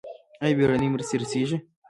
آیا 0.43 0.55
بیړنۍ 0.57 0.87
مرستې 0.89 1.15
رسیږي؟ 1.21 1.57